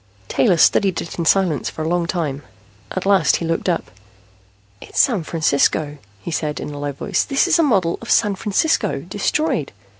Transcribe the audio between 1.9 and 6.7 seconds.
time. At last he looked up. "It's San Francisco," he said